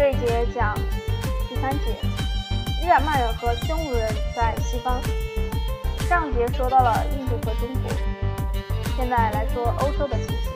[0.00, 0.10] 这。
[0.10, 0.74] 一节讲
[1.46, 1.94] 第三节，
[2.82, 4.98] 日耳曼人和匈奴人在西方。
[6.08, 7.92] 上节说到了印度和中国，
[8.96, 10.50] 现在来说欧洲的情形。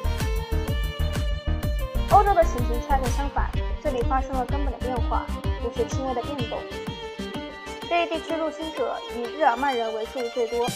[2.10, 3.50] 欧洲的情形恰恰相反，
[3.82, 5.26] 这里发生了根本的变化，
[5.62, 6.58] 不是轻微的变动。
[7.86, 10.66] 这一地区入侵者以日耳曼人为数最多，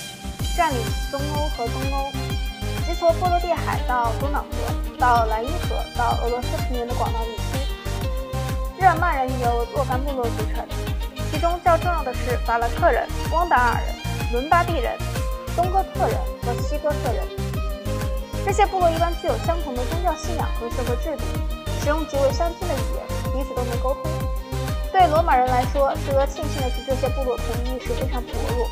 [0.55, 0.79] 占领
[1.11, 2.13] 中欧和东欧。
[2.87, 7.59] 即从波罗的海到多瑙河，到莱茵河，到俄罗斯平原的广大地区，
[8.81, 10.65] 日耳曼人由若干部落组成，
[11.33, 13.93] 其中较重要的是法兰克人、汪达尔人、
[14.33, 14.97] 伦巴第人、
[15.57, 17.27] 东哥特人和西哥特人。
[18.47, 21.25] 这些部落一般具有相同的宗教信仰和社会制度，
[21.83, 23.05] 使用极为相近的语言，
[23.35, 24.13] 彼此都能沟通。
[24.93, 28.65] 对罗马人来说，值得庆幸的是，这些部落统一意识非常薄弱。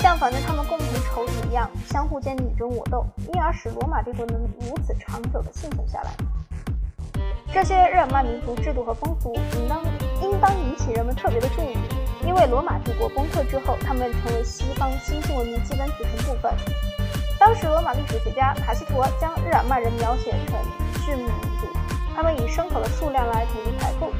[0.00, 3.04] 像反正他们共同仇敌一样，相互间你争我斗，
[3.34, 6.14] 因而使罗马帝国能如此长久地幸存下来。
[7.54, 9.80] 这些日耳曼民族制度和风俗，应当
[10.20, 11.78] 应当引起人们特别的注意，
[12.26, 16.52] 因为罗马帝国崩溃之后，他们成为西方新兴文明基本组成部分。
[17.38, 20.58] 当时罗马历史学家塔西佗将日耳曼人描写成
[21.06, 21.28] 畜牧民
[21.60, 21.68] 族，
[22.16, 24.10] 他们以牲口的数量来统计财富，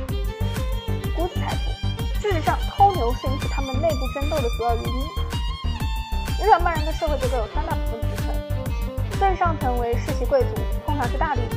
[1.16, 2.20] 估计财富。
[2.20, 6.46] 事实上，偷牛是引起他们内部争斗的主要原因。
[6.46, 10.54] 日耳曼人的社会结构有三大部分组成：最上层为世袭贵族，
[10.86, 11.56] 通常是大地主；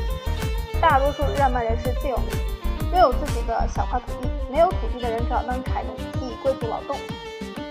[0.79, 2.29] 大多数日耳曼人是自由民，
[2.91, 6.95] 拥有自己的小块土地；没有土地的人只好当柴农替贵族劳动。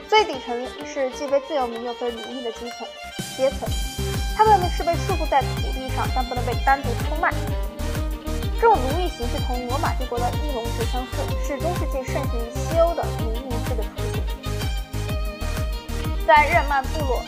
[0.08, 2.86] 最底层是既非自由民又非奴隶的基层
[3.36, 3.68] 阶层，
[4.36, 7.32] 他们是被束缚在土地上，但不能被单独出卖。
[8.60, 14.22] 这种奴役形式同罗马帝国的一农制相似，是中世纪盛行于西欧的奴隶制的雏形。
[16.26, 17.22] 在日耳曼部落，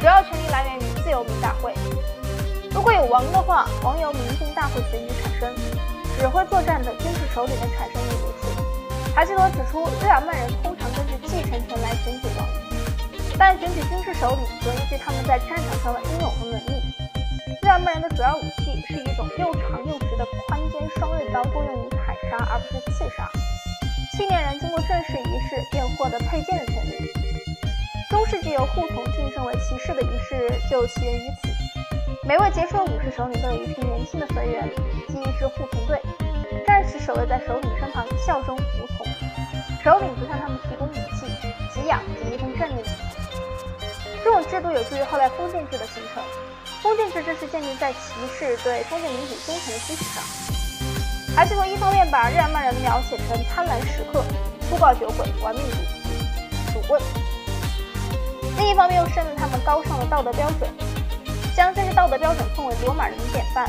[0.00, 1.74] 主要权力来源于自由民大会。
[2.74, 5.54] 如果有王的话，王由民众大会选举产生，
[6.18, 9.14] 指挥作战的军事首领的产生亦如此。
[9.14, 12.48] 塔西罗指出，日耳曼人通常根据继承权来选举王，
[13.38, 16.72] 但选举军事首领则依据他们在战场上的英勇和能力。
[17.60, 23.28] 日耳曼人的主要武器是一种又长又直的宽肩双刃刀，多用于砍杀而不是刺杀。
[24.16, 26.96] 青年人经过正式仪式便获得佩剑的权利。
[28.08, 31.51] 中世纪由护从晋升为骑士的仪式就起源于此。
[32.32, 34.66] 每位杰出的武士手里都有一批年轻的随员，
[35.06, 36.00] 即一支护从队。
[36.66, 38.64] 战士守卫在首领身旁，效忠服
[38.96, 39.06] 从。
[39.84, 41.26] 首领则向他们提供武器、
[41.74, 42.90] 给养及一份战利品。
[44.24, 46.22] 这种制度有助于后来封建制的形成。
[46.80, 47.98] 封建制正是建立在骑
[48.32, 50.24] 士对封建领主忠诚的基础上。
[51.36, 54.24] 还是从一方面把日耳曼人描写成贪婪食客、
[54.70, 55.62] 粗暴酒鬼、玩命
[56.72, 56.98] 赌赌棍。
[58.56, 60.70] 另一方面又胜任他们高尚的道德标准，
[61.56, 63.68] 将这些道德标准奉为罗马人的典范，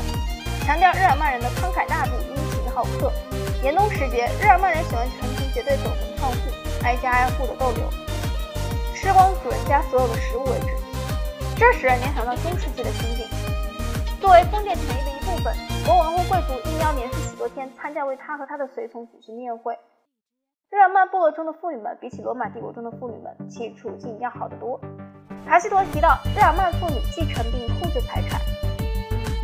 [0.66, 3.12] 强调日耳曼人的慷慨大度、殷勤好客。
[3.62, 6.36] 严冬时节，日耳曼人喜欢成群结队走门串户，
[6.82, 7.88] 挨家挨户的逗留，
[8.94, 10.68] 吃光主人家所有的食物为止。
[11.56, 13.26] 这使人联想到中世纪的情景。
[14.20, 15.54] 作为封建权益的一部分，
[15.86, 19.78] 国王或贵族应邀连续许多天参加为他和他的随从举行宴会。
[20.70, 24.80] 日耳曼部落中的妇女们比起罗马帝国中的妇女们，其处境要好得多。
[25.46, 28.40] 塔西佗提到，日耳曼妇女继承并控制财产，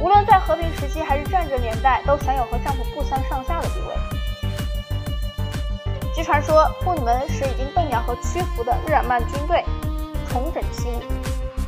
[0.00, 3.94] 无论在和平时期还是战争年代，都享有和丈夫不相上下的地位。
[6.14, 9.64] 据传说，妇女们使已经动摇和屈服的日耳曼军队
[10.28, 11.02] 重整旗鼓。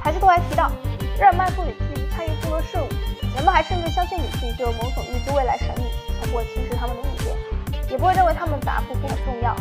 [0.03, 0.73] 塔西佗还提到，
[1.19, 2.89] 日耳曼妇女积极参与部落事务，
[3.37, 5.85] 人们还甚至相信女性具有某种预知未来神力，
[6.21, 7.33] 从不会轻视他们的意见。
[7.91, 9.55] 也不会认为他们的答复不很重要，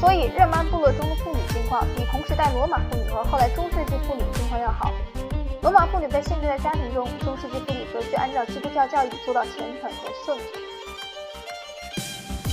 [0.00, 4.92] 所以日耳曼部落中的妇女境况比同时代罗马妇女和后来中世纪妇女境况要好。
[5.62, 10.46] 罗马妇女被限制在家庭中，中世纪妇女则需按照基督教教义做到虔诚和顺从。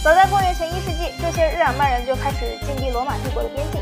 [0.03, 3.81] 早在公元前一世纪，这些日耳曼人就开始进逼罗马帝国的边境。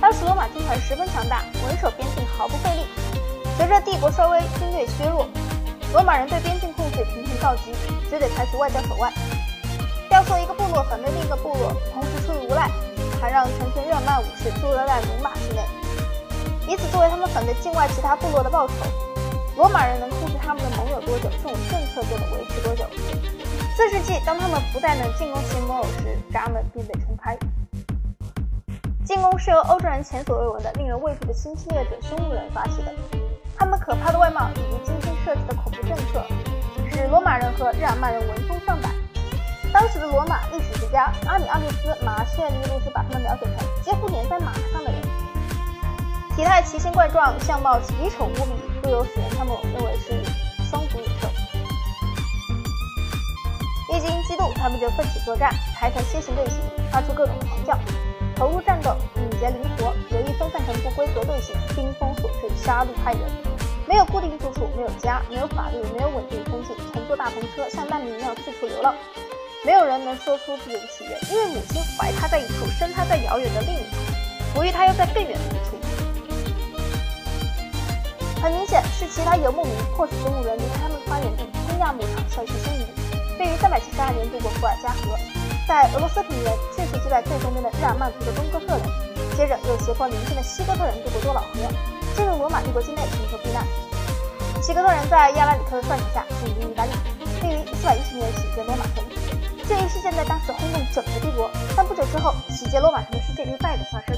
[0.00, 2.86] 当时罗马军团十分强大，稳守边境毫不费力。
[3.58, 5.28] 随着帝国衰微，军队削弱，
[5.92, 7.72] 罗马人对边境控制频频告急，
[8.08, 9.12] 只得采取外交手腕。
[10.08, 12.70] 调唆一个部落反对另一个部落，同时出于无赖，
[13.32, 15.62] 让成群日耳曼武士驻留在罗马境内，
[16.68, 18.74] 以此作为他们反对境外其他部落的报酬。
[19.56, 22.84] 罗马人能控制他们的盟友多久，这种政策就能维持多久。
[23.74, 27.34] 四世纪，当他们不再能进攻其盟友时，闸门便被冲开。
[29.02, 32.92] 进攻是由欧洲人前所未闻的、令人畏惧的新侵略者匈奴人发起的。
[33.56, 36.22] 他们可怕的外貌以及精心设计的恐怖政策，
[36.90, 38.92] 使罗马人和日耳曼人闻风丧胆。
[39.72, 45.00] 当时的罗马历史学家阿米奥利斯·马切尼鲁斯把他们描写成几乎粘在马上的人，
[46.36, 50.22] 体态奇形怪状，相貌奇丑无比，多有使人他们认为是
[50.68, 51.28] 双足野兽。
[54.02, 56.58] 经激怒，他们就奋起作战，排成楔形队形，
[56.90, 57.78] 发出各种狂叫，
[58.34, 63.22] 投入战斗，敏捷灵活，容易分散成不规则队形，兵锋所至，杀戮害人。
[63.86, 68.92] 没有固定住处，没有家，没有法律，没有稳定风景，乘坐大篷车，像难民一样四处流浪。
[69.64, 73.96] 没有人能说出自己的起源，因为母亲怀他在一处，生他在遥远的另一处，
[74.54, 75.78] 哺育他又在更远的一处。
[78.42, 82.86] 很明显，是其他游牧民迫使中牧人离开他们发源地昆亚牧场，消息先移。
[83.38, 85.16] 并于372年渡过伏尔加河，
[85.66, 88.82] 在俄罗斯平原迅速击败最东边的日耳曼族的东哥特人，
[89.36, 91.58] 接着又胁迫邻近的西哥特人渡过多瑙河，
[92.14, 93.64] 进入罗马帝国境内寻求避难。
[94.60, 96.90] 西哥特人在亚拉里克的率领下进军意大利，
[97.40, 99.11] 并于410年洗劫罗马城。
[99.74, 104.14] 这一事件在当时轰动整个帝国，但不久之后，洗劫罗马城的事件又再度发生。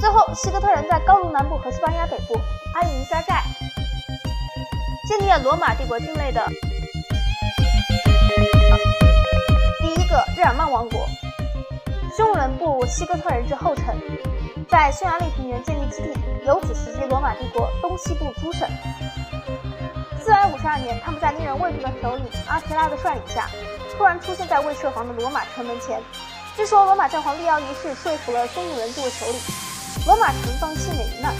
[0.00, 2.34] 最后，西哥特人在高卢南部和西班牙北部
[2.74, 3.44] 安营扎寨，
[5.08, 6.44] 建立了罗马帝国境内的
[9.80, 11.06] 第一个日耳曼王国。
[12.16, 13.96] 匈奴人步入西哥特人之后尘，
[14.68, 16.12] 在匈牙利平原建立基地，
[16.44, 18.68] 由此袭击罗马帝国东西部诸省。
[20.24, 23.50] 四百五十二年，他们在令人畏惧的首领阿提拉的率领下，
[23.98, 26.00] 突然出现在未设防的罗马城门前。
[26.56, 29.34] 据说罗马教皇利奥一世说服了匈奴人作为首领。
[30.06, 31.34] 罗马城方幸免于难。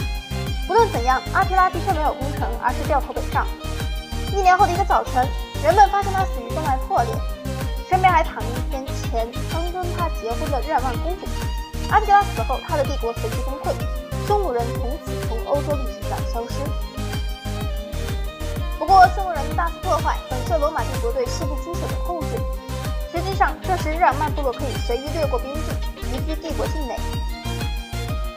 [0.66, 3.46] 不论怎样，阿提拉的确没有攻城，而是掉头北上。
[4.32, 5.28] 一年后的一个早晨，
[5.62, 7.14] 人们发现他死于动脉破裂，
[7.88, 11.26] 身边还躺着一天前刚跟他结婚的日耳曼公主。
[11.88, 16.91] 阿提拉死后，他的帝国随即崩溃，匈奴人从此从欧洲历史上消失。
[18.82, 22.26] 不过，匈奴人大肆破坏，粉碎罗马帝国对西部诸省的控制。
[23.12, 25.62] 实际上，这时日耳曼部落可以随意掠过边境，
[26.12, 26.96] 移居帝国境内。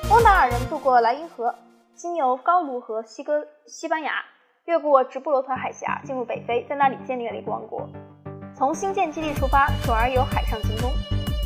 [0.07, 1.55] 翁达尔人渡过莱茵河，
[1.95, 4.23] 经由高卢和西哥西班牙，
[4.65, 7.89] 越过直布罗陀海峡，进入北非，在那里建立了一个王国。
[8.55, 10.91] 从新建基地出发，转而由海上进攻。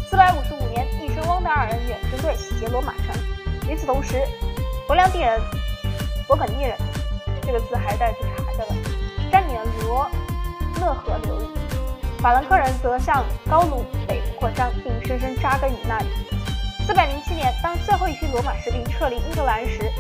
[0.10, 3.16] 四百五十五年，一支翁达尔人远征队洗劫罗马城。
[3.70, 4.22] 与此同时，
[4.90, 5.40] 勃良第人、
[6.28, 6.78] 勃艮第人
[7.48, 8.76] （这个字还带去查的）
[9.32, 10.10] 占领了罗
[10.80, 16.06] 勒河流域，法兰克人则向高卢北部扩张，并深深扎根于那里。
[16.86, 19.92] 四百零七年，当最后一批罗马士兵撤离英格兰时，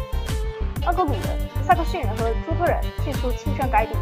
[0.85, 1.21] 盎格鲁人、
[1.63, 3.93] 萨克逊人和朱特人迅速亲征该地。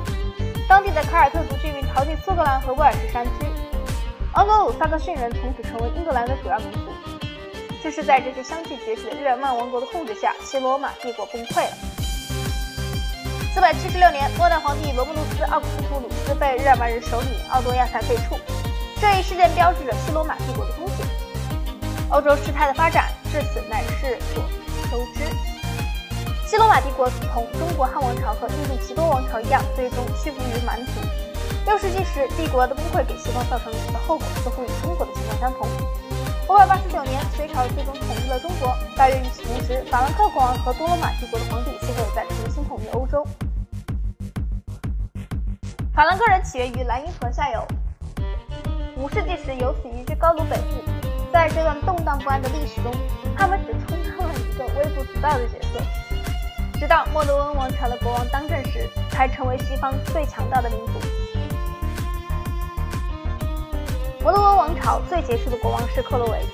[0.70, 3.46] 当地的凯尔特族居民逃进苏格兰和威尔士山区。
[4.34, 6.80] 盎格鲁萨克逊人从此成为英格兰的主要民族。
[7.84, 11.87] 就是在这些相继崛起的日耳曼王国的控制下，西罗马帝国崩溃了。
[13.54, 18.38] 四百七十六年，末代皇帝罗慕路斯·奥古斯图鲁斯被日耳曼人首领奥多亚塞废黜。
[19.02, 21.04] 这一事件标志着西罗马帝国的终结。
[22.10, 24.44] 欧洲事态的发展至此乃是所
[24.92, 25.24] 周知。
[26.46, 30.92] 西罗马帝国同中国汉王朝和印度奇多王朝一样，最终屈服于蛮族。
[31.66, 35.68] 六世纪时，帝国的崩溃给西方造成的后果似乎与中国的情况相同。
[36.48, 38.74] 五百八十九年，隋朝最终统一了中国。
[38.96, 43.26] 大约与此同时，法兰克国王和多罗马帝国的皇帝似乎也在重新统一欧洲。
[45.98, 47.68] 法兰克人起源于莱茵河下游，
[48.98, 50.84] 五世纪时由此移居高卢北部。
[51.34, 52.94] 在这段动荡不安的历史中，
[53.36, 55.82] 他们只充当了一个微不足道的角色。
[56.80, 60.94] 直到莫德温王朝的国王当政时，才成为西方最强大的民族。
[64.22, 66.46] 摩洛温王朝最杰出的国王是克洛维，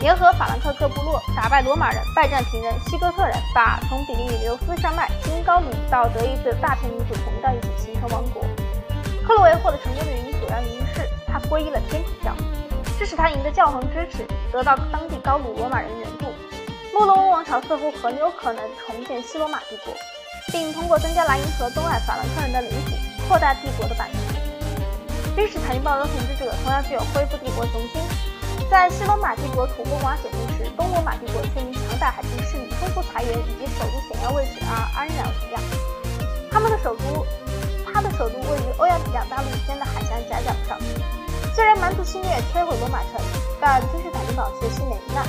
[0.00, 8.44] 联合法兰克克部落，打败罗马人、拜占庭人、西哥特人，把从比利牛斯山脉经高卢到德意志大片民族统一到一起，形成王国。
[9.26, 12.32] 克洛维获得成功的原因主要原因是他皈依了天主教。
[12.96, 16.26] 这使他赢得教皇支持，得到当地高卢罗马人援助。
[16.94, 19.92] 莫罗温王朝似乎很有可能重建西罗马帝国，
[20.52, 22.94] 并通过增加莱茵河东岸法兰克人的领土，
[23.26, 24.18] 扩大帝国的版图。
[25.34, 28.00] 君士坦丁堡的统治者同样具有恢复帝国雄心。
[28.70, 35.60] 在西罗马帝国土崩瓦解之时，东罗马帝国却因强大海军势力、丰富财源以及首都险要位置而安然无恙。
[36.50, 37.26] 他们的首都，
[38.16, 40.78] 首都位于欧亚两大陆间的海峡夹角上。
[41.54, 43.20] 虽然蛮族侵略摧毁罗马城，
[43.60, 45.24] 但君士坦丁堡却幸免于难。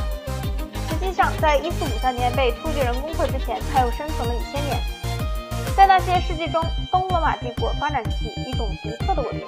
[0.89, 4.79] 实际上，在1453年被突厥人攻克之前，它又生存了一千年。
[5.75, 9.45] 在那些世纪中，东罗马帝国发展起一种独特的文明，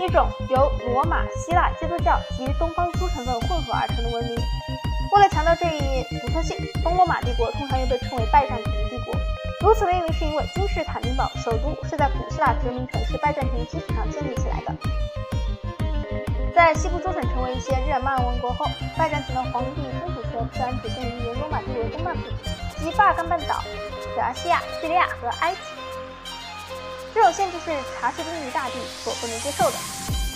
[0.00, 4.36] 一种由罗马、希腊、基督教及东方诸成分混合而成的文明。
[5.14, 9.14] 为了强调这一独特性，东罗马帝国通常又被称为拜占庭帝国。
[9.62, 14.74] 如此命名是因为君士坦丁堡首都是在古希腊殖民城市拜占庭基础上建立起来的。
[16.52, 18.66] 在西部诸省成为一些日耳曼王国后，
[18.98, 22.22] 拜占庭的皇帝君主权自然体现于原罗马帝国东半部
[22.76, 23.62] 及巴尔干半岛、
[24.16, 25.60] 小亚细亚、叙利亚和埃及。
[27.14, 29.76] 这种限制是查士丁尼大帝所不能接受的。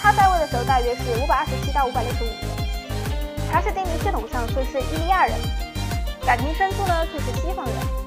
[0.01, 3.51] 他在位的时候大约是五百二十七到五百六十五年。
[3.51, 5.35] 查士丁尼血统上虽是伊利亚人，
[6.25, 8.06] 感情深处呢却是西方人。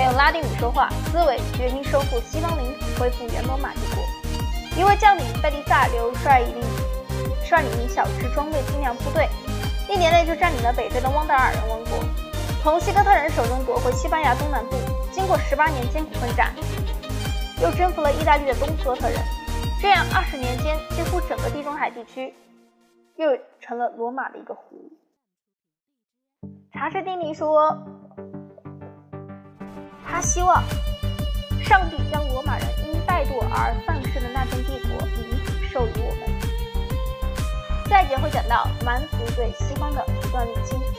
[0.00, 4.02] 他用拉丁语说话，思维决心收复西方领土，恢复原罗马帝国。
[4.80, 6.54] 一位将领贝利萨留率领
[7.44, 9.28] 率领一小支装备精良部队，
[9.90, 11.98] 一年内就占领了北非的汪达尔人王国，
[12.62, 14.76] 从西哥特人手中夺回西班牙东南部。
[15.12, 16.54] 经过十八年艰苦奋战，
[17.62, 19.20] 又征服了意大利的东哥特人。
[19.82, 22.34] 这样，二十年间，几乎整个地中海地区
[23.16, 24.90] 又成了罗马的一个湖。
[26.72, 27.76] 查士丁尼说，
[30.06, 30.62] 他希望
[31.62, 36.40] 上帝将罗马人因怠惰而丧失的那片帝国遗体授予我们。
[37.88, 40.89] 下一节会讲到蛮族对西方的不断入侵。